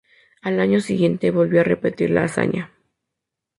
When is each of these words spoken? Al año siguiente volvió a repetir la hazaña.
Al 0.41 0.59
año 0.59 0.79
siguiente 0.79 1.29
volvió 1.29 1.61
a 1.61 1.63
repetir 1.63 2.09
la 2.09 2.23
hazaña. 2.23 2.73